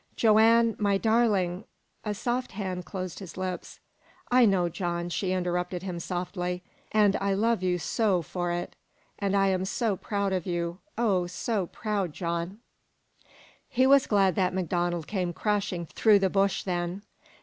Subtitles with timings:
[0.15, 1.63] "Joanne, my darling"
[2.05, 3.79] A soft hand closed his lips.
[4.31, 6.63] "I know, John," she interrupted him softly.
[6.91, 8.75] "And I love you so for it,
[9.19, 12.61] and I'm so proud of you oh, so proud, John!"
[13.69, 17.03] He was glad that MacDonald came crashing through the bush then.